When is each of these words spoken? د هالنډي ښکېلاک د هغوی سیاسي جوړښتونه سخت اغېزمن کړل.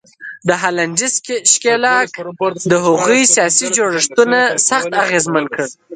د 0.47 0.49
هالنډي 0.61 1.07
ښکېلاک 1.53 2.07
د 2.71 2.73
هغوی 2.85 3.21
سیاسي 3.35 3.67
جوړښتونه 3.77 4.39
سخت 4.69 4.91
اغېزمن 5.03 5.45
کړل. 5.53 5.69